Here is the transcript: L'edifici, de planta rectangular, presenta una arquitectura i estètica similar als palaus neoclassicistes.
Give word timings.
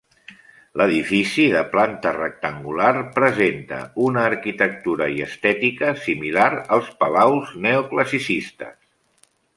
L'edifici, 0.79 1.43
de 1.55 1.59
planta 1.73 2.13
rectangular, 2.15 2.93
presenta 3.19 3.81
una 4.07 4.25
arquitectura 4.31 5.11
i 5.19 5.21
estètica 5.27 5.93
similar 6.07 6.49
als 6.79 6.91
palaus 7.05 7.53
neoclassicistes. 7.67 8.77